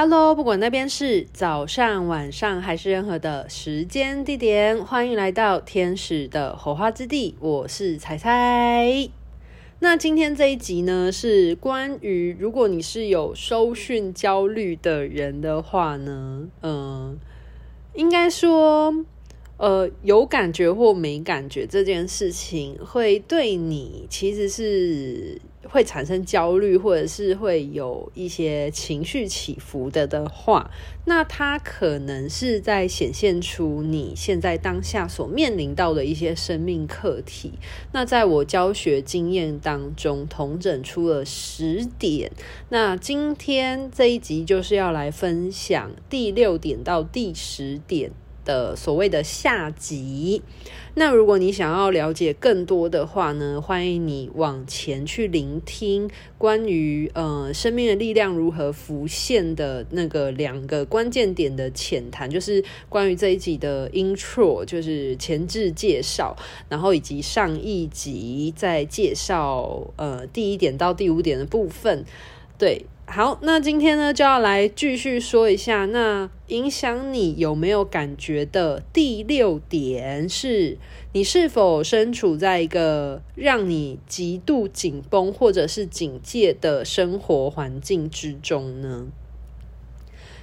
[0.00, 7.34] Hello，不管那边是早上、晚上还是任何的时间地点，欢迎来到天使的火花之地。
[7.40, 9.08] 我是彩彩。
[9.80, 17.16] 那今天这一集呢，是关于如果你是有收讯焦虑的人的话呢，嗯、呃，
[17.94, 19.04] 应该说。
[19.56, 25.40] 呃，有感觉或没感觉这件事情，会对你其实是
[25.70, 30.70] 会产生焦虑，或者是会有一些情绪起伏的的话，
[31.04, 37.52] 那它可能是在显现出你现在当下所面临到的一些生命课题。
[37.92, 42.32] 那在我教学经验当中，统整出了十点。
[42.70, 48.10] 那今天这一集就是要来分享第六点到第十点。
[48.48, 50.40] 的所谓的下集，
[50.94, 66.34] 那如果你想要了解更多的话呢，欢迎你往前去聆听关于呃生命的力量如何浮现的那个两个关键点的浅谈，就是关于这一集的 intro，就是前置介绍，
[66.70, 72.02] 然后以及上一集在介绍呃第一点到第五点的部分，
[72.56, 72.86] 对。
[73.10, 80.76] 好，那今天呢就要来继续说一下，那影响你有没有感觉的第六点是，
[81.14, 89.06] 你是否身处在一个让你极度紧绷或者是警戒的生活环境之中呢？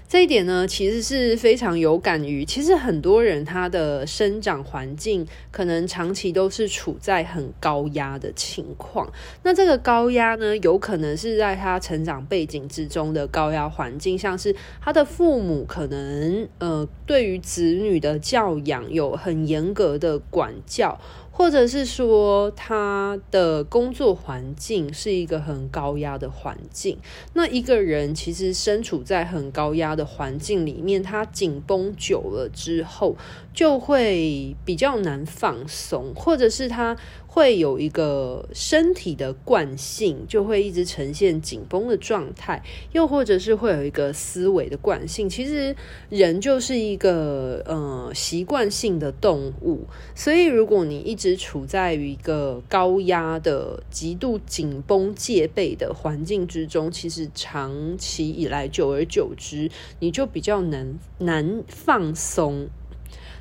[0.07, 2.45] 这一点呢，其实是非常有感于。
[2.45, 9.11] 其实很多人他的生长环境可能长期都是处在很高压的情况。
[9.41, 20.99] 那这个高压呢，有可能是在他成长背景之中的高压环境，像是他的父母可能呃，对于子女的教养有很严格的管教。
[21.37, 26.97] 或者是说他的工作环境是一个很高压的环境，
[27.33, 33.17] 那一个人其实身处在很高压的环境里面，他紧绷久了之后，
[33.53, 36.95] 就会比较难放松，或者是他。
[37.27, 45.27] 会有一个身体的惯性，就会一直呈现紧绷的状态，又或者是会有一个思维的惯性。
[45.27, 45.75] 其实
[46.07, 49.81] 人就是一个呃习惯性的动物，
[50.15, 59.71] 所以如果你一直处在于一个高压的、极度紧绷、戒备的环境之中，其实长期以来，久而久之，
[60.01, 62.67] 你就比较难难放松。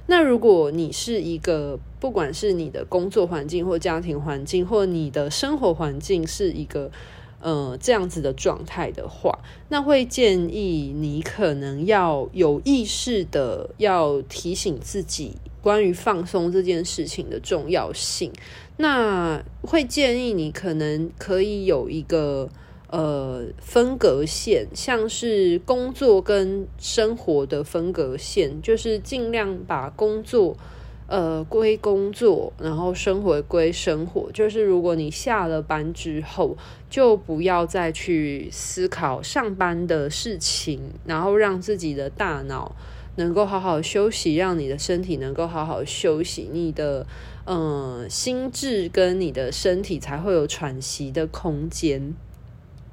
[0.06, 6.90] 那如果你是一个，不管是你的工作环境或家庭环境，或你的生活环境是一个，
[7.40, 9.38] 呃，这样子的状态的话，
[9.70, 18.30] 那会建议你可能要有意识的要提醒自己关于放松这件事情的重要性。
[18.76, 22.48] 那会建议你可能可以有一个。
[22.90, 30.56] 呃，分隔线，像是工作跟生活的分隔线，就是尽量把工作
[31.08, 34.30] 呃归工作，然后生活归生活。
[34.32, 36.56] 就是如果你下了班之后，
[36.88, 42.76] 就不要再去思考上班的事情，然后让自己的大脑
[43.16, 47.06] 能够好好休息，让你的身体能够好好休息，你的
[47.46, 52.14] 嗯、心智跟你的身体才会有喘息的空间。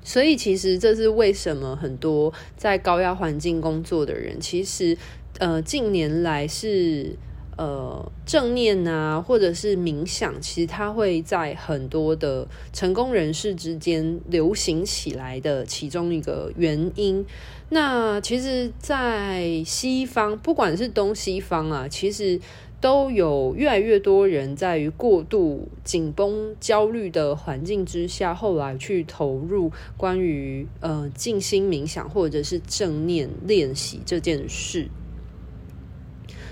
[0.03, 4.97] 所以，其实这是为什么很多在高压环境工作的人，其实
[5.37, 7.15] 呃近年来是
[7.61, 17.23] 呃正念啊，或者是冥想，其实它会在很多的成功人士之间流行起来的其中一个原因。
[17.69, 22.39] 那其实，在西方，不管是东西方啊，其实。
[22.81, 34.89] 都有越来越多人在于过度紧绷、焦虑的环境之下，后来去投入关于呃静心冥想或者是正念练习这件事。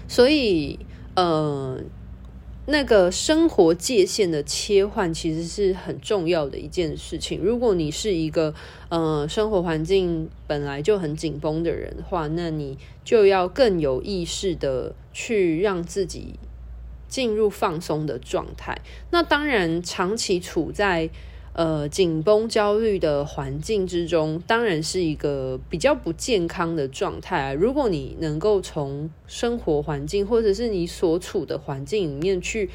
[0.07, 0.77] 所以，
[1.19, 1.81] 呃，
[2.67, 7.41] 那个生活界限的切换其实是很重要的一件事情。
[7.41, 8.53] 如果你是一个
[8.89, 14.95] 呃生活环境本来就很紧绷的人的话，那你就要更有意识的。
[15.11, 16.35] 去让自己
[17.09, 18.79] 进入放松的状态。
[19.11, 21.09] 那当然，长期处在
[21.59, 27.53] 呃紧绷、焦虑的环境之中，当然是一个比较不健康的状态。
[27.53, 32.69] 如果你能够从生活环境或者是你所处的环境里面去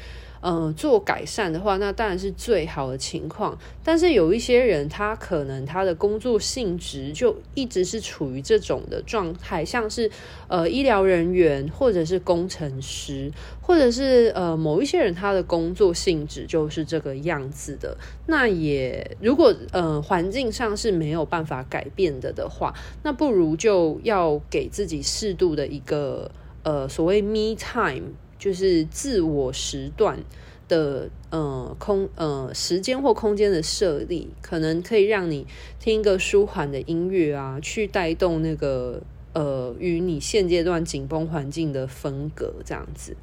[0.45, 3.57] 呃做改善的话，那当然是最好的情况。
[3.83, 10.11] 但是有一些人，他可能他的工作性质就一直是处于这种的状态，像是
[10.47, 17.97] 呃医疗人员，或者是工程师，或者是呃某一些人，他的工作性质就是这个样子的。
[18.27, 22.71] 那也如果呃环境上是没有办法改变的的话，
[23.01, 26.29] 那不如就要给自己适度的一个
[26.61, 28.13] 呃所谓 me time，
[28.45, 30.19] 就是自我时段
[30.67, 35.47] 的呃空呃时间或空间的设立，可能可以让你
[35.79, 39.01] 听一个舒缓的音乐啊，去带动那个
[39.33, 43.17] 呃与你现阶段紧绷环境的分隔这样子。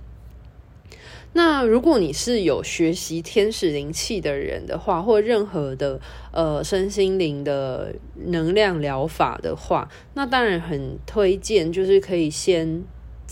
[1.35, 6.01] 那如果你是有学习天使灵气的人的话，或任何的
[6.33, 12.83] 呃身心灵的能量疗法的话，那当然很推荐，就是可以先。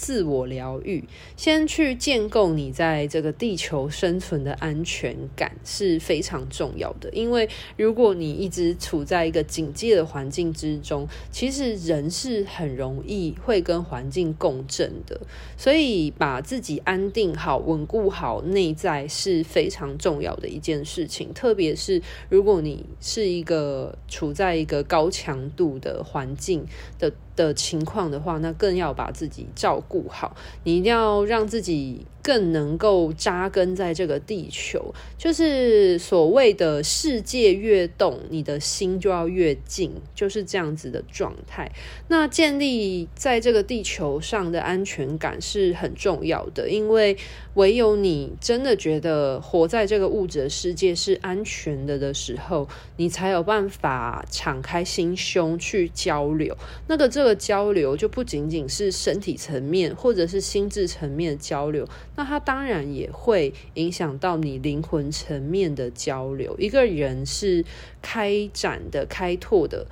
[0.00, 1.04] 自我疗愈，
[1.36, 7.10] 先去建构你在这个地球生存的安全感是非常重要的。
[7.12, 15.20] 因为如果你一直处在一个警戒的环境之中，其实人是很容易会跟环境共振的。
[15.58, 21.30] 所以把自己安定好、稳固好内在是非常重要的一件事情。
[21.34, 22.00] 特别是
[22.30, 26.64] 如果你是一个处在一个高强度的环境
[26.98, 27.12] 的。
[27.42, 30.36] 的情况的话，那更要把自己照顾好。
[30.64, 32.06] 你一定要让自己。
[32.22, 41.72] 更能够扎根在这个地球，就是所谓的世界越动，你的心就要越静，就是这样子的状态。
[42.08, 47.16] 那建立在这个地球上的安全感是很重要的，因为
[47.54, 56.56] 唯有你真的觉得活在这个物质的世界是安全的的时候，你才有办法敞开心胸去交流。
[56.86, 61.88] 那个这个交流就不仅仅是身体层面或者是心智层面的交流。
[62.16, 66.54] 那它当然也会影响到你灵魂层面的交流。
[66.58, 67.64] 一个人是
[68.00, 69.86] 开展的、开拓的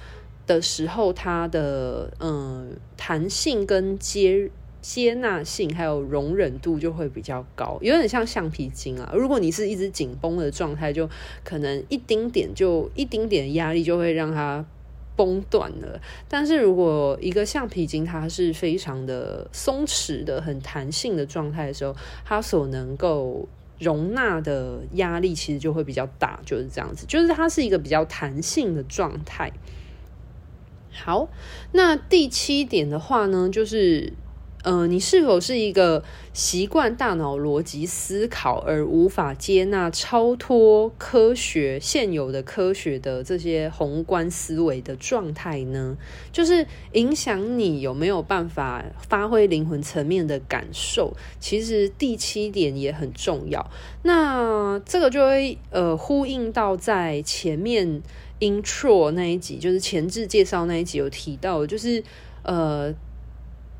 [0.46, 9.12] 的时候，他的嗯弹性跟接接纳性还有容忍度就会比较高，有点像橡皮筋啊。
[9.14, 11.08] 如果你是一直紧绷的状态，就
[11.44, 14.64] 可能一丁点就一丁点压力就会让它。
[15.18, 21.92] 崩断了，但是如果一个橡皮筋它是非常的松弛的、很弹性的状态的时候，
[22.24, 23.48] 它所能够
[23.80, 29.50] 容纳的压力其实就会比较大，就是这样子，就是它是一个比较弹性的状态。
[30.92, 31.28] 好，
[31.72, 34.12] 那第七点的话呢，就是。
[34.64, 36.02] 呃，你是否是一个
[36.32, 45.96] 习惯大脑逻辑思考而无法接纳超脱科学现有的科学的这些宏观思维的状态呢？
[46.32, 51.16] 就是影响你有没有办法发挥灵魂层面的感受。
[51.38, 53.70] 其实第七点也很重要。
[54.02, 58.02] 那这个就会呃呼应到在前面
[58.40, 62.02] intro 那一集，就是前置介绍那一集有提到，就是
[62.42, 62.92] 呃。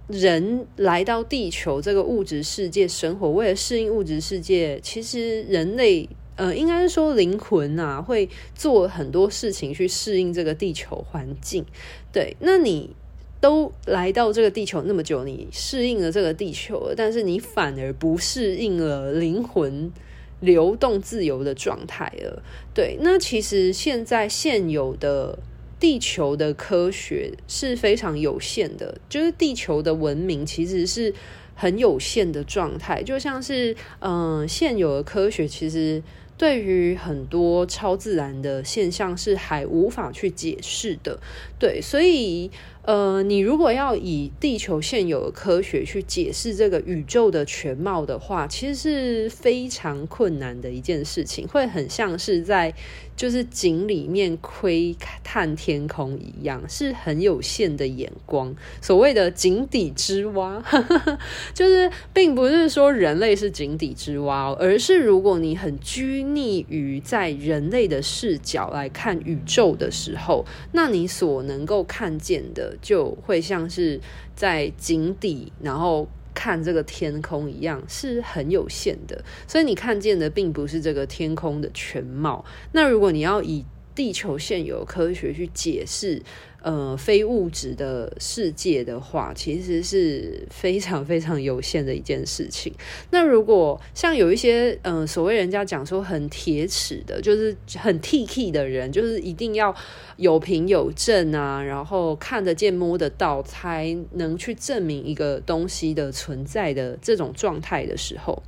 [0.09, 11.63] 人来到地球这个物质世界生活，为了适应物质世界，其实人类呃，应该是说灵魂啊，会做很多事情去适应这个地球环境。
[12.11, 12.97] 对，那你
[13.39, 19.93] 都来到这个地球那么久，你适应了这个地球了，但是你反而不适应了灵魂
[20.41, 22.43] 流动自由的状态了。
[22.73, 25.39] 对，那其实现在现有的。
[25.81, 31.15] 地球的科学是非常有限的，就是地球的文明其实是
[31.55, 36.03] 很有限的状态，就像是嗯、现有的科学其实
[36.37, 41.19] 对于很多超自然的现象是还无法去解释的，
[41.59, 42.51] 对，所以。
[42.89, 52.73] 呃，你如果要以地球现有的科学去解释这个宇宙的全貌的话，其实是非常困难的一件事情，会很像是在
[53.15, 58.57] 就是井里面窥探天空一样，是很有限的眼光。
[58.81, 60.65] 所谓的井底之蛙，
[61.53, 72.77] 就是并不是说人类是井底之蛙，而是如果你很拘泥于在人类的视角来看宇宙的时候，那你所能够看见的。
[72.81, 74.01] 就会像是
[74.37, 79.25] 在井底，然后看这个天空一样，是很有限的。
[79.49, 82.45] 所以你看见的并不是这个天空的全貌。
[82.71, 83.65] 那如果你要以
[83.97, 86.23] 地球现有科学去解释，
[86.61, 92.73] 呃，非物质的世界的话，其实是非常非常有限的一件事情。
[93.11, 99.73] 那如果像有一些，嗯、所谓人家讲说很铁齿的，就是很 T K 的人，就是一定要
[100.17, 108.43] 有凭有证啊，然后看得见摸得到，才能去证明一个东西的存在的这种状态的时候。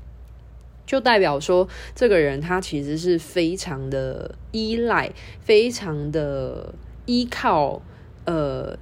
[0.85, 6.75] 就代表说这个人他其实是非常的依赖，非常的
[7.07, 7.81] 依靠
[8.31, 8.79] 呃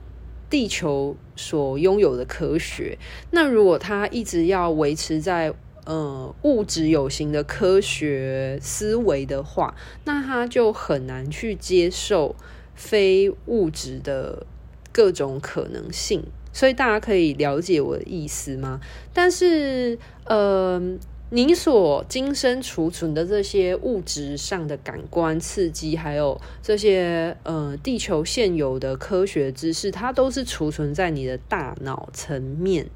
[0.51, 2.99] 地球所拥有的科学。
[3.31, 9.75] 那如果他一直要维持在呃物质有形的科学思维的话，
[10.05, 12.35] 那他就很难去接受
[12.75, 14.47] 非物质的
[14.93, 16.23] 各种可能性。
[16.53, 18.81] 所以大家可以了解我的意思吗？
[19.13, 20.81] 但是，呃，
[21.31, 32.87] 你所今生储存的这些物质上的感官刺激，还有这些呃地球现有的科学知识，它都是储存在你的大脑层面。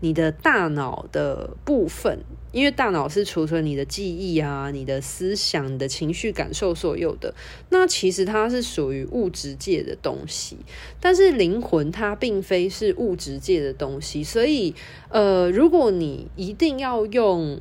[0.00, 2.20] 你的大脑的部分，
[2.54, 7.34] 因为大脑是储存你的记忆啊、你的思想、你的情绪感受所有的。
[7.70, 10.56] 那其实它是属于物质界的东西，
[11.00, 14.22] 但是灵魂它并非是物质界的东西。
[14.22, 14.72] 所以，
[15.08, 17.58] 呃，如果你一定要用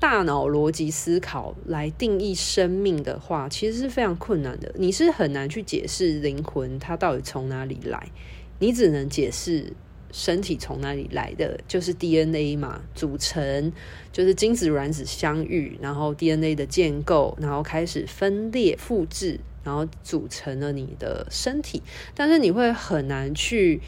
[0.00, 4.74] 大脑逻辑思考来定义生命的话，其实是非常困难的。
[4.76, 8.10] 你是很难去解释灵魂它到底从哪里来，
[8.58, 9.72] 你只能解释。
[10.12, 11.60] 身体从哪里来的？
[11.68, 13.72] 就是 DNA 嘛，组成
[14.12, 21.82] 就是精子卵子相遇，然后 DNA 的建构，然后开始分裂复制，然后组成了你的身体。
[22.14, 23.80] 但是你会很难去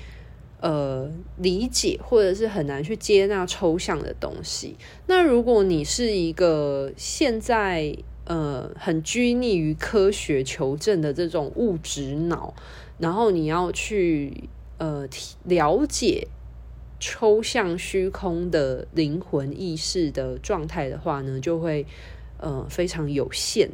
[0.60, 4.76] 呃理解，或者是很难去接纳抽象的东西。
[5.06, 12.54] 那如果你是一个现在呃很拘泥于科学求证的这种物质脑，
[12.98, 14.48] 然后你要去。
[14.82, 15.08] 呃，
[15.44, 16.26] 了解
[16.98, 21.86] 抽象虚空的灵魂意识的状态的话呢，就会
[22.38, 23.70] 呃非常有限。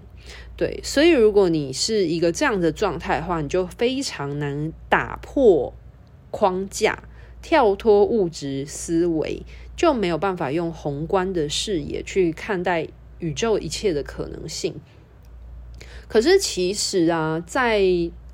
[0.55, 5.73] 对，所以如果你是一个这样的状态的话，你就非常难打破
[6.31, 7.03] 框架，
[7.41, 9.43] 跳脱物质思维，
[9.75, 12.87] 就没有办法用宏观的视野去看待
[13.19, 14.75] 宇宙一切的可能性。
[16.07, 17.81] 可是其实啊，在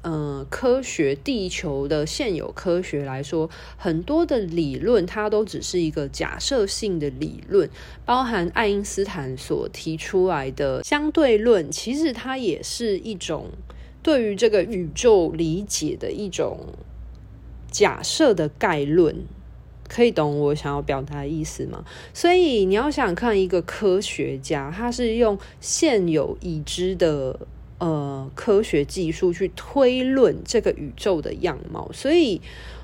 [0.04, 7.70] 呃，科学地球的现有科学来说，很多的理论它都只是一个假设性的理论，
[8.04, 13.48] 包含爱因斯坦所提出来的相对论，其实它也是一种
[14.02, 16.60] 对于这个宇宙理解的一种
[17.70, 19.24] 假设的概论，
[19.88, 21.82] 可以懂我想要表达的意思吗？
[22.12, 27.46] 所以你要想看一个科学家，他是用现有已知的。
[27.84, 32.40] 呃，科学技术去推论这个宇宙的样貌，所以，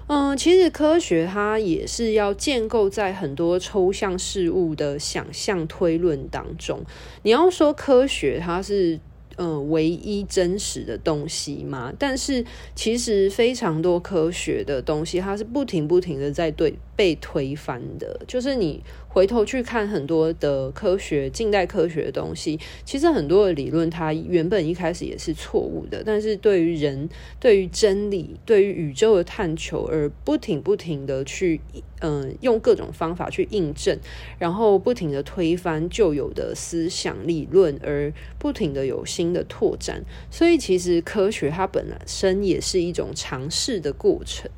[0.08, 6.82] 嗯、其实科学它也是要建构在很多抽象事物的想象推论当中。
[7.22, 9.00] 你要说科学它是
[9.36, 11.90] 嗯、呃、唯一真实的东西吗？
[11.98, 18.82] 但是其实非常多科学的东西，它是不停不停的在对被推翻的，就是你。
[19.12, 27.08] 回头去看很多的科学、近代科学的东西，其实很多的理论它原本一开始也是错误的，但是对于人、
[27.40, 31.60] 对于真理、对于宇宙的探求而不停不停的去，
[32.00, 33.98] 嗯、用各种方法去印证，
[34.38, 40.04] 然后不停的推翻旧有的思想理论，而不停的有新的拓展。
[40.30, 44.48] 所以其实科学它本身也是一种尝试的过程。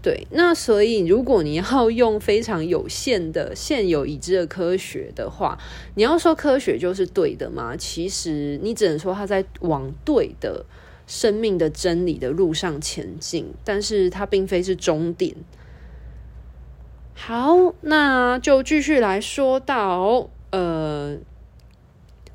[0.00, 5.58] 对，那所以如果你要用非常有限的现有已知的科学的话，
[5.96, 7.76] 你要说科学就是对的吗？
[7.76, 10.64] 其实你只能说它在往对的
[11.08, 15.34] 生命的真理的路上前进，但是它并非是终点。
[17.14, 21.18] 好，那就继续来说到，呃，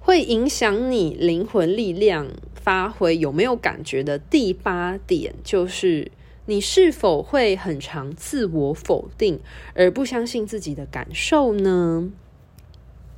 [0.01, 6.11] 会影响你灵魂力量发挥有没有感觉的第八点就是。
[6.45, 9.39] 你是否会很常自我否定，
[9.73, 12.11] 而不相信自己的感受呢？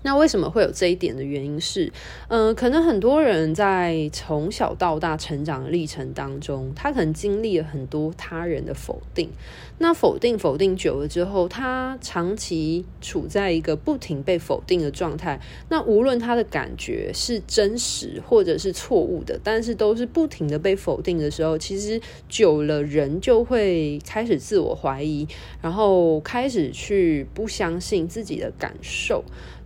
[0.05, 1.91] 那为什么会有这一点的原因是，
[2.27, 9.31] 嗯、可能很多人在从小到大成长的历程当中，他可能经历了很多他人的否定。
[9.79, 15.41] 那否定否定久了之后，他长期处在一个不停被否定的状态。
[15.69, 25.27] 那无论他的感觉是真实或者是错误的，但是都是不停的被否定的时候，其实久了人就会开始自我怀疑，
[25.62, 29.25] 然后开始去不相信自己的感受。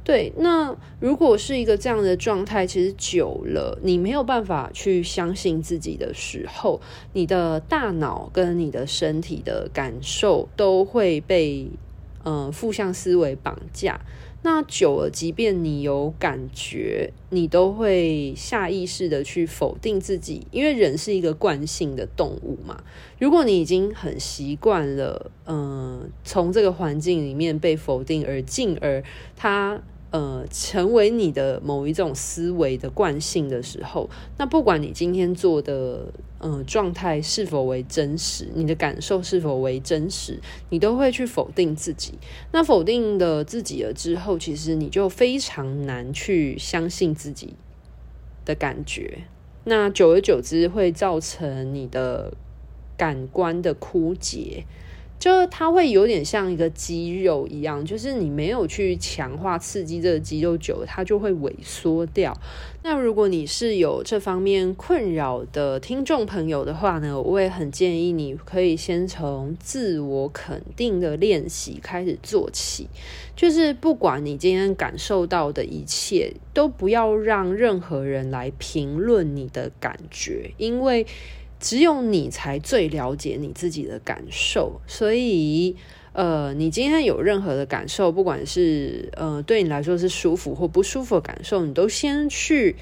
[0.09, 6.81] 对，那如果是一个这样的状态，其实久了，你没有办法去相信自己的时候，
[7.13, 11.69] 你的大脑跟你的身体的感受都会被
[12.23, 14.01] 呃负向思维绑架。
[14.41, 22.81] 那久了，即便你有感觉，你都会下意识的去否定自己，因为人是一个惯性的动物嘛。
[23.19, 29.03] 如果你已经很习惯了，嗯、从这个环境里面被否定，而进而
[29.35, 29.79] 他。
[30.11, 40.39] 呃，成为你的某一种思维的惯性的时候，那不管你今天做的呃状态是否为真实，你的感受是否为真实，
[40.69, 42.15] 你都会去否定自己。
[42.51, 47.53] 那否定的自己了之后，其实你就非常难去相信自己
[48.45, 49.25] 的感觉。
[49.65, 52.33] 那久而久之，会造成你的
[52.97, 54.65] 感官的枯竭。
[55.19, 62.35] 就它会有点像一个肌肉一样，就是你没有去强化刺激这个肌肉久，它就会萎缩掉。
[62.81, 72.87] 那如果你是有这方面困扰的听众朋友的话呢，我也很建议你可以先从自我肯定的练习开始做起。
[73.35, 81.05] 就是不管你今天感受到的一切，都不要让任何人来评论你的感觉，因为。
[81.59, 85.75] 只有你才最了解你自己的感受，所以，
[86.13, 92.77] 呃，你今天有任何的感受，不管是呃对你来说是舒服或不舒服的感受，你都先去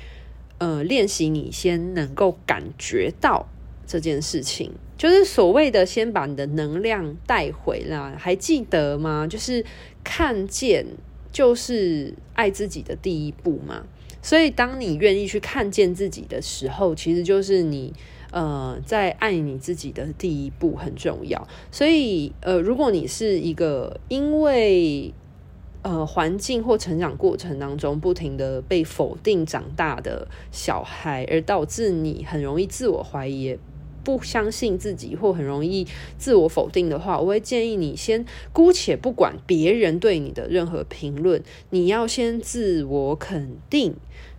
[0.60, 3.50] 呃练习，你先能够感觉到
[3.88, 9.26] 这件事情，就是所谓的先把你的能量带回来，还记得吗？
[9.26, 9.66] 就是
[10.04, 10.86] 看见
[11.32, 13.84] 就是爱自己的第一步嘛。
[14.22, 17.92] 所以，当你愿意去看见自己的时候，其实就是你。
[18.38, 25.12] 呃，在爱你自己的第一步很重要，所以呃，如果你是一个因为
[25.82, 33.58] 呃环境或成长过程当中不停的被否定长大的小孩，而导致你很容易自我怀疑、
[34.04, 35.88] 不相信自己或很容易
[36.20, 41.42] 自我否定的话，我会建议你先姑且不管别人对你的任何评论，
[41.72, 43.96] 你要先自我肯定。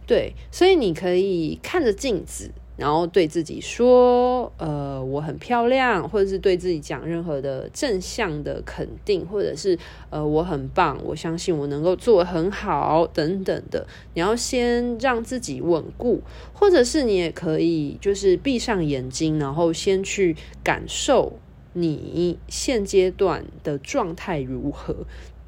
[0.06, 2.52] 对，所以你可以看着镜子。
[2.78, 9.76] 然后对自己说：“呃，我很漂亮，或者是对自己讲任何的正向的肯定，或者是
[10.10, 13.84] 呃，我很棒，我相信我能够做很好，等等的。
[14.14, 21.32] 你要先让自己稳固，或者是你也可以就是闭上眼睛，然后先去感受
[21.72, 24.94] 你现阶段的状态如何，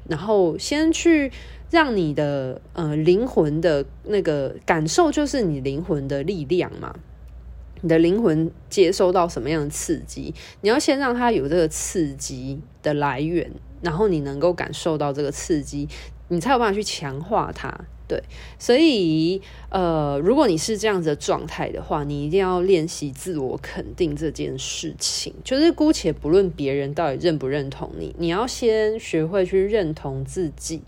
[0.09, 1.31] 然后先去
[1.69, 6.93] 让你的呃灵魂的那个感受，就是你灵魂的力量嘛。”
[7.81, 10.33] 你的灵魂接收到什么样的刺激？
[10.61, 15.87] 你要先让它有这个刺激的来源，然后你能够感受到这个刺激，
[16.29, 17.71] 你才有办法去强化它。
[18.07, 18.21] 对，
[18.59, 25.33] 所以呃，如果你是这样子的状态的话，你一定要练习自我肯定这件事情。
[25.45, 30.81] 就是姑且不论别人到底认不认同你，你要先学会去认同自己。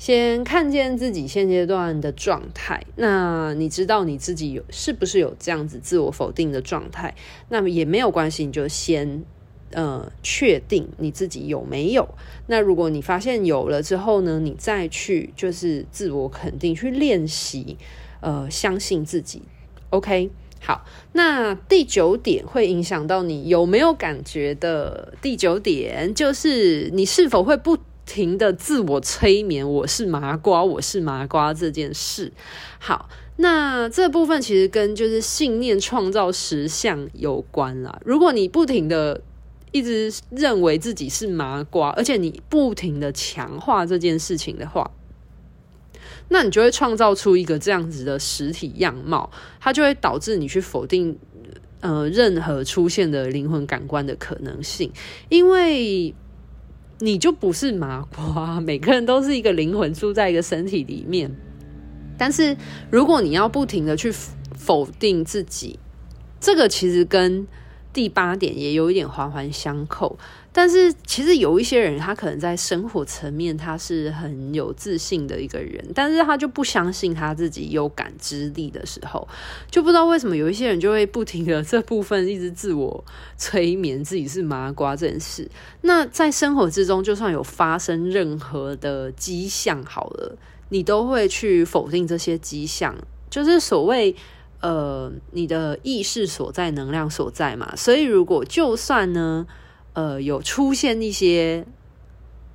[0.00, 7.14] 先看见自己现阶段的状态，那你知道你自己有是不是有这样子自我否定的状态？
[7.50, 9.22] 那么也没有关系，你就先
[9.72, 12.08] 呃确定你自己有没有。
[12.46, 17.76] 那如果你发现有了之后呢，你再去就是自我肯定，去练习
[18.22, 19.42] 呃相信自己。
[19.90, 27.76] OK，好，那第九点会影响到你有没有感觉的第九点，就是你是否会不
[28.10, 32.32] 停的自我催眠，我是麻瓜，我是麻瓜这件事。
[32.80, 38.00] 好，那这部分其实跟就是信念创造实相有关啦。
[38.04, 39.22] 如果你不停的
[39.70, 44.90] 一直认为自己是麻瓜，而且你不停的强化这件事情的话，
[46.30, 51.16] 那你就会创造出一个这样子的实体样貌，它就会导致你去否定
[51.78, 54.90] 呃任何出现的灵魂感官的可能性，
[55.28, 56.12] 因为。
[57.00, 61.30] 你就不是麻瓜，每个人都是一个灵魂住在一个身体里面。
[62.16, 62.56] 但是
[62.90, 64.12] 如果你要不停的去
[64.54, 65.78] 否定自己，
[66.38, 67.46] 这个其实跟
[67.92, 70.18] 第八点也有一点环环相扣。
[70.52, 79.28] 但是其实有一些人，他可能在生活层面他是很有自信的一个人，但是他就不相信他自己有感知力的时候，
[79.70, 83.04] 就不知道为什么有一些人就会不停的这部分一直自我
[83.36, 85.48] 催眠自己是麻瓜这件事。
[85.82, 90.36] 那在生活之中，就算有发生任何的迹象好了，
[90.70, 92.92] 你都会去否定这些迹象，
[93.30, 94.16] 就是所谓
[94.60, 97.74] 呃你的意识所在，能量所在嘛。
[97.76, 99.46] 所以如果就算呢。
[99.92, 101.66] 呃，有出现一些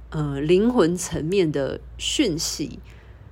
[0.09, 2.79] 呃灵魂层面的讯息，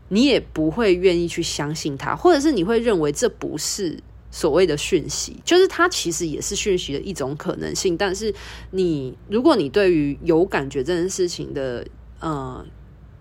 [0.10, 3.98] 你也不会愿意去相信它，或者是你会认为这不是
[4.30, 7.96] 所谓的讯息，就是它其实也是讯息的一种可能性。
[7.96, 8.36] 但是
[8.72, 11.88] 你，如果你对于有感觉这件事情的
[12.20, 12.64] 呃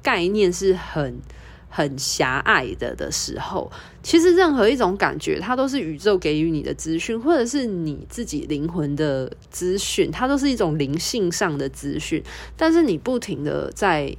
[0.03, 1.17] 概念是很。
[1.75, 12.23] 很狭隘的的时候，其实任何一种感觉，它都是宇宙给予你的资讯，或者是你自己灵魂的资讯，它都是一种灵性上的资讯。
[12.59, 14.15] 但是你不停的在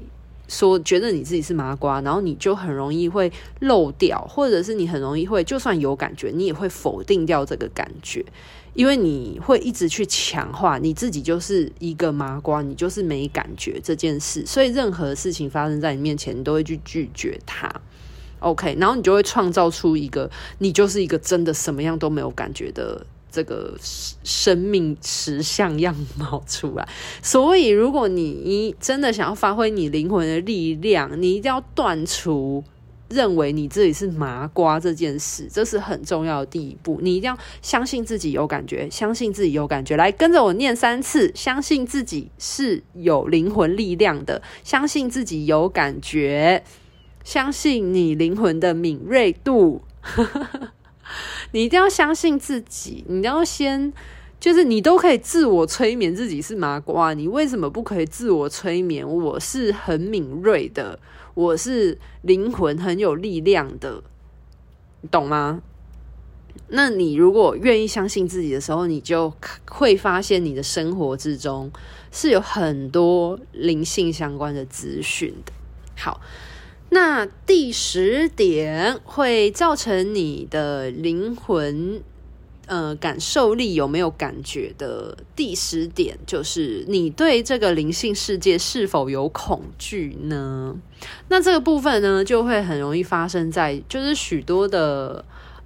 [0.47, 8.25] 说觉得你自己是麻瓜，然后你就很容易会漏掉，或者是你很容易会就算有感觉，你也会否定掉这个感觉，
[8.73, 17.71] 因为你会一直去强化你自己就是一个麻瓜，你就是没感觉这件事，所以任何事情发生在你面前，你都会去拒绝它。
[18.39, 23.05] OK，然后你就会创造出一个你就是一个真的什么样都没有感觉的。
[23.35, 26.87] 这个生命实相样貌出来，
[27.23, 32.63] 所以如果你真的想要发挥你灵魂的力量，你一定要断除
[33.13, 36.99] 认为你自己是麻瓜这件事，这是很重要的第一步。
[37.01, 39.95] 你一定要相信自己有感觉，相信自己有感觉。
[39.95, 46.63] 来，跟着我念三次：相信自己是有灵魂力量的，相信自己有感觉，
[47.23, 49.81] 相信你灵魂的敏锐度。
[51.51, 53.93] 你一定要相信自己，你要先，
[54.39, 59.07] 就是你都可以自我催眠自己是麻瓜，你为什么不可以自我催眠？
[59.07, 60.99] 我是很敏锐的，
[61.33, 64.03] 我是灵魂很有力量的，
[65.09, 65.61] 懂吗？
[66.67, 69.33] 那你如果愿意相信自己的时候，你就
[69.69, 71.71] 会发现你的生活之中
[72.11, 75.53] 是有很多灵性相关的资讯的。
[75.95, 76.21] 好。
[76.89, 82.03] 那第十点会造成你的灵魂，
[82.65, 90.75] 呃，感受力有没有感觉的第十点，就是你对这个灵性世界是否有恐惧呢？
[91.27, 95.23] 那这个部分呢，就会很容易发生在，就是许多的。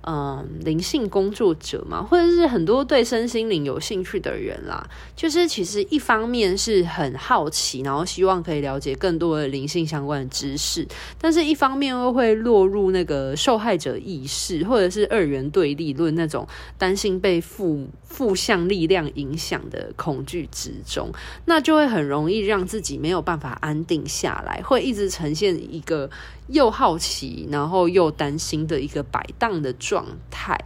[0.09, 10.87] 嗯，灵性工作者嘛，或者是很多对身心灵有兴趣的人啦，就是其实一方面是很好奇，然后希望可以了解更多的灵性相关的知识，
[11.19, 21.11] 但是一方面又会落入那个受害者意识，或者是二元对立论那种担心被负负向力量影响的恐惧之中，
[21.43, 26.09] 那就会很容易让自己没有办法安定下来，会一直呈现一个。
[26.47, 30.57] 又好奇，然后又担心的一个摆荡的状态。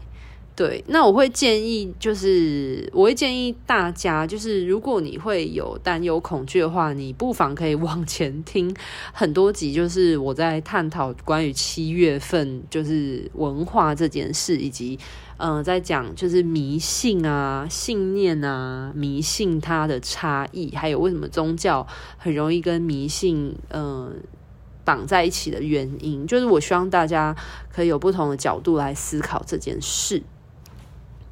[0.53, 8.71] 对，那我会建议，就是我会建议大家，就是如果你会有担忧、恐惧的话，你不妨可以往前听
[9.13, 14.99] 很多集，就是我在探讨关于七月份就是文化这件事，以及
[15.37, 24.13] 嗯、呃，在讲就是迷信啊、信念啊、迷信它的差异，还有为什么宗教很容易跟迷信嗯。
[24.91, 27.33] 绑在一起的原因，就是我希望大家
[27.73, 30.21] 可以有不同的角度来思考这件事。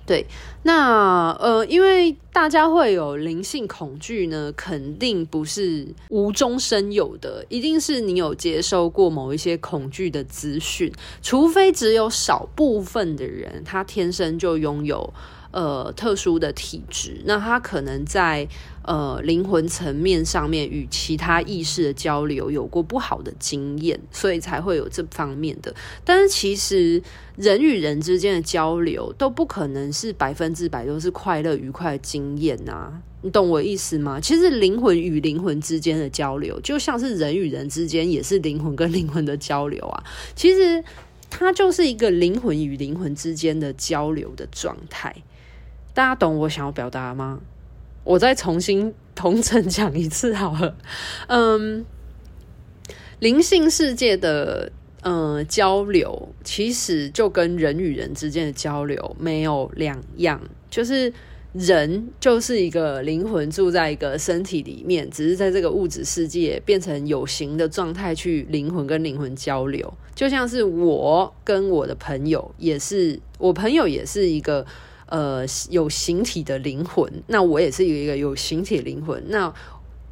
[0.05, 0.25] 对，
[0.63, 10.89] 那呃，因为大家会有灵性恐惧呢，肯定不是无中生有的，一定是你有接收过某一些恐惧的资讯，
[11.21, 15.13] 除非只有少部分的人，他天生就拥有。
[15.51, 18.47] 呃，特殊的体质，那他可能在
[18.89, 25.71] 呃灵魂层面上面与其他意识的交流有过不好的经验，所以才会有这方面的。
[26.03, 26.99] 但是其实
[27.35, 34.19] 人与人之间的交流都不可能是百分之百都是快乐愉快的经验呐，你懂我意思吗？
[34.19, 40.03] 其实灵魂与灵魂之间的交流，就像是人与人之间也是灵魂跟灵魂的交流啊。
[40.35, 40.83] 其实
[41.29, 45.15] 它就是一个灵魂与灵魂之间的交流的状态。
[45.93, 47.39] 大家懂我想要表达吗？
[48.09, 50.75] 我再重新同整讲一次好了。
[51.29, 51.85] 嗯，
[53.19, 54.71] 灵性世界的
[55.03, 60.41] 嗯交流，其实就跟人与人之间的交流没有两样，
[60.71, 61.13] 就是
[61.53, 74.65] 人就是一个灵魂住在一个身体里面，只是在这个物质世界变成有形的状态去灵魂跟灵魂交流，就像是我跟我的朋友，也是我朋友也是一个。
[75.09, 79.23] 呃，有形体的灵魂，那我也是一个有形体灵魂。
[79.27, 79.53] 那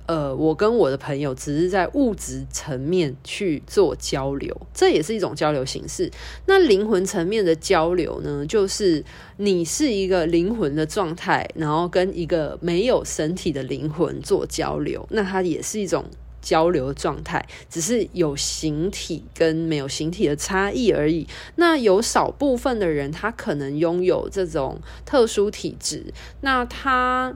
[0.08, 6.10] 呃，我跟我的朋友只是在物质层面去做交流，这也是一种交流形式。
[6.46, 9.04] 那灵魂层面的交流呢，就是
[9.38, 16.06] 你是一个灵魂的状态，然后跟一个没有身体的灵魂做交流，那它也是一种。
[16.48, 21.28] 交流状态只是有形体跟没有形体的差异而已。
[21.58, 27.36] 那有少部分的人，他可能拥有这种特殊体质，那他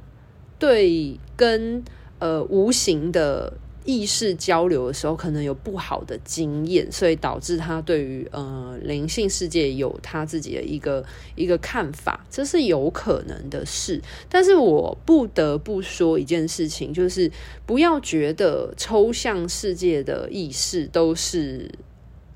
[0.58, 1.84] 对跟
[2.19, 3.54] 呃无形的。
[3.84, 11.04] 意识交流的时候，可能有不好的经验，所以导致他对于呃灵性世界有他自己的一个
[11.36, 14.00] 一个看法，这是有可能的事。
[14.30, 17.32] 但是我不得不说一件事情，就是
[17.65, 21.72] 不要觉得抽象世界的意识都是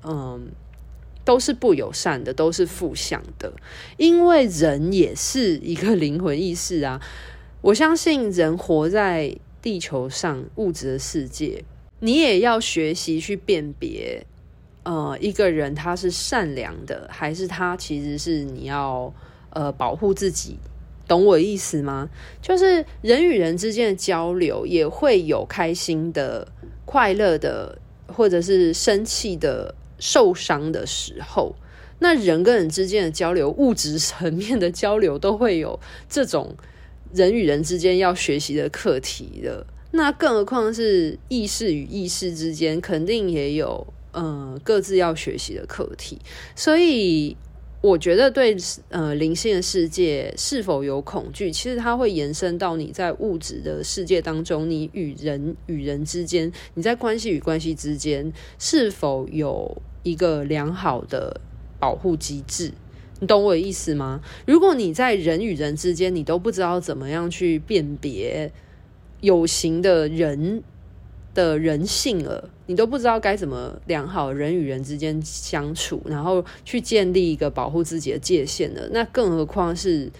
[0.02, 0.48] 嗯
[1.24, 3.52] 都是不友善的，都是负向的，
[3.96, 7.00] 因为人也是一个 灵魂意识啊。
[7.60, 9.36] 我相信人活在。
[9.66, 11.64] 地球上物质的世界，
[11.98, 14.24] 你也要学习去辨别，
[14.84, 19.12] 呃，一个人他是善良的，还是他其实是你要
[19.50, 20.56] 呃保护自己，
[21.08, 22.08] 懂我意思吗？
[22.40, 26.46] 就是人与人之间的交流也会有开心的、
[26.84, 27.76] 快乐的，
[28.06, 31.56] 或者是生气的、受伤的时候。
[31.98, 36.54] 那人跟人之间的交流，物质层面的交流，都会有这种
[37.14, 39.66] 人与人之间要学习的课题的。
[39.92, 46.18] 那更何况是意识与意识之间，肯定也有呃各自要学习的课题。
[46.54, 47.36] 所以，
[47.80, 48.56] 我觉得对
[48.88, 61.40] 呃灵性的世界是否有恐惧，其实它会延伸到你在物质的世界当中，你与人与人之间，你在关系与关系之间是否有一个良好的。
[61.78, 62.72] 保护机制，
[63.20, 64.20] 你懂我的意思吗？
[64.46, 68.52] 如果你在人与人之间，你都不知道怎么样去辨别
[69.20, 70.62] 有形的人
[71.34, 80.10] 的人性了，你都不知道该怎么良好人与人之间相处，然后去建立一个保护自己的界限了，那更何况是。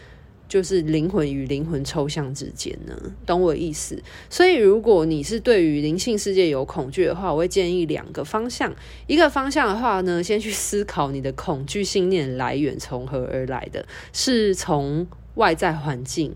[0.48, 2.94] 就是灵魂与灵魂抽象之间呢，
[3.26, 4.00] 懂我意思？
[4.30, 8.74] 所以，如果你是对于灵性世界有恐惧的话，我会建议两个方向。
[9.06, 16.32] 一个方向的话呢，先去思考你的恐惧信念来源从何而来的，是从外在环境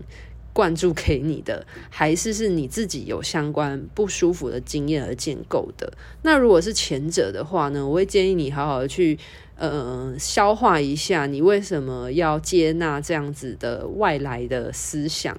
[0.53, 5.91] 灌注给你的，还是是你自己有相关不舒服的经验而建构的？
[6.23, 9.17] 那如果是前者的话呢，我会建议你好好的去。
[9.57, 15.37] 呃，消化一下，你为什么要接纳这样子的外来的思想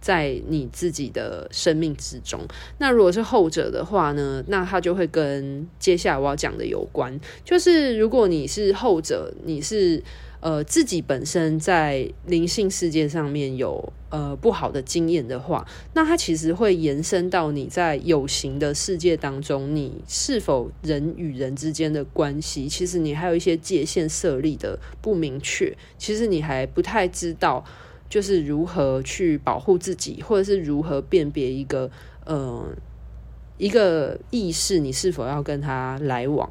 [0.00, 2.40] 在你自己的生命之中？
[2.78, 4.44] 那如果是后者的话呢？
[4.46, 7.18] 那它就会跟接下来我要讲的有关。
[7.44, 10.00] 就是如果你是后者，你是。
[10.44, 27.64] 呃，自己本身在灵性世界上面有呃不好的经验的话，那它其实会延伸到你在有形的世界当中，你是否人与人之间的关系，其实你还有一些界限设立的不明确，其实你还不太知道，
[28.10, 31.90] 就是如何去保护自己，或者是如何辨别一个
[32.26, 32.68] 呃
[33.56, 36.50] 一个意识，你是否要跟他来往，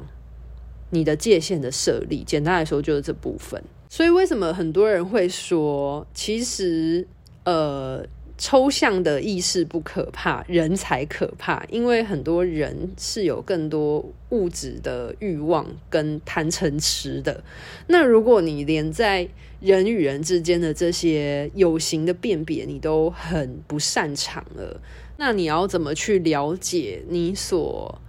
[0.90, 3.62] 你的界限的设立，简单来说就是这部分。
[3.96, 7.06] 所以，为什么很多人会说，其实，
[7.44, 8.04] 呃，
[8.36, 11.64] 抽象的意识不可怕，人才可怕？
[11.70, 17.44] 因为很多人是有更多物质的欲望跟贪嗔痴的。
[17.86, 19.28] 那如果你连在
[19.60, 24.80] 人与人之间的这些有形的辨别，你都很不擅长了，
[25.18, 28.02] 那你要怎么去了解你所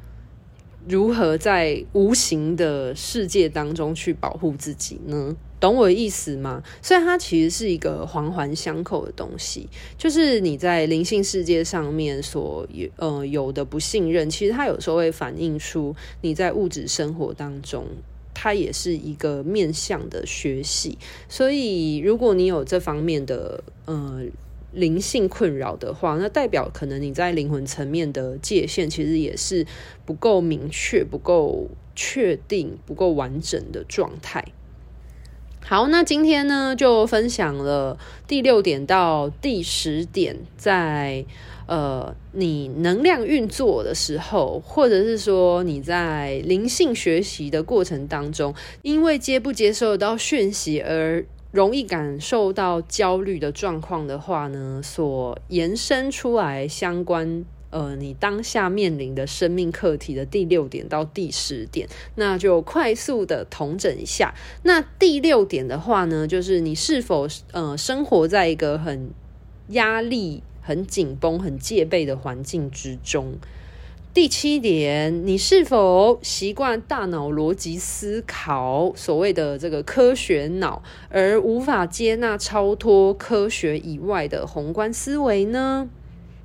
[0.88, 5.36] 如何在无形的世界当中去保护自己呢？
[5.60, 6.62] 懂我的意思吗？
[6.82, 9.68] 所以它其实是一个环环相扣的东西，
[9.98, 17.88] 就是你在灵性世界上面所有呃有的不信任，其实它有时候会反映出你在物质生活当中，
[18.34, 21.00] 它也是一个面向的学习。
[21.28, 24.22] 所以如果你有这方面的呃
[24.76, 29.66] 灵性困扰的话，那代表可能你在灵魂层面的界限其实也是
[30.06, 34.46] 不够明确、不够确定、不够完整的状态。
[35.62, 41.26] 好，那今天呢，就分享了第六点到第十点在，
[41.66, 57.46] 呃你能量运作的时候，或者是说你在灵性学习的过程当中，因为接不接受到讯息而容易感受到焦虑的状况的话呢，所延伸出来相关。
[57.72, 64.34] 呃，你当下面临的生命课题的第六点到第十点，那就快速的同整一下。
[64.64, 69.10] 那第六点的话呢，就是你是否呃生活在一个很
[69.70, 73.34] 压力、很紧绷、很戒备的环境之中？
[74.16, 85.90] 第七点，你是否习惯大脑逻辑思考，所谓的这个科学脑，而无法接纳超脱科学以外的宏观思维呢？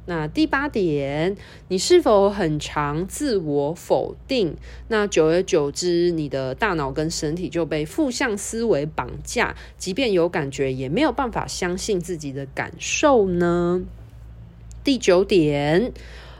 [0.06, 1.36] 那第八点，
[1.68, 4.56] 你是否很常自我否定？
[4.88, 13.84] 那久而久之，你的大脑跟身体就被负向思维绑架，即便有感觉，也没有办法相信自己的感受呢？
[14.82, 15.92] 第九点。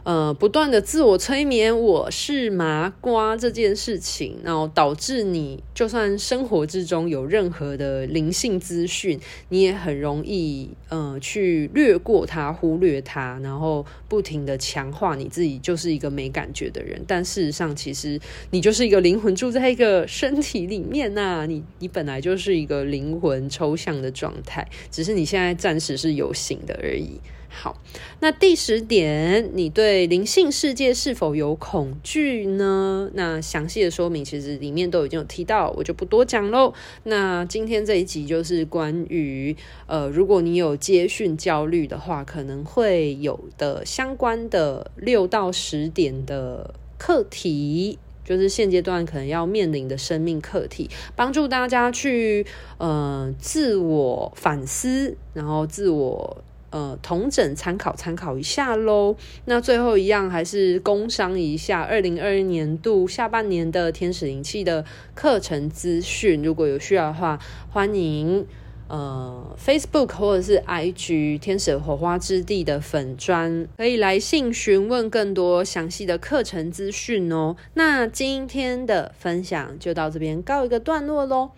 [0.03, 16.99] 呃，不断的自我催眠，我是麻瓜这件事情，然后导致你就算生活之中有任何的灵性资讯，你也很容易呃去略过它、忽略它，然后不停的强化你自己就是一个没感觉的人。
[17.07, 27.19] 但事实上，其实你就是一个灵魂住在一个身体里面呐、你你本来就是一个灵魂抽象的状态，只是你现在暂时是有形的而已。
[27.53, 27.77] 好，
[28.21, 33.09] 那第十点，你对灵性世界是否有恐惧呢？
[33.13, 36.73] 那详细的说明其实里面都已经有提到，我就不多讲喽。
[37.03, 47.99] 那今天这一集就是关于，呃，如果你有接讯焦虑的话，可能会有的相关的六到十点的课题。
[48.23, 52.45] 就是现阶段可能要面临的生命课题，帮助大家去
[52.77, 59.15] 呃自我反思，然后自我呃同整参考参考一下喽。
[59.45, 67.37] 那最后一样还是工商一下，二零二一年度下半年的天使灵气的课程资讯，如果有需要的话，
[67.69, 68.47] 欢迎。
[68.93, 77.55] 呃，Facebook 或者是 IG 天使火花之地的粉专，可以来信询问更多详细的课程资讯哦。
[77.75, 81.51] 那今天的分享就到这边告一个段落喽，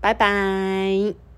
[0.00, 1.29] 拜拜。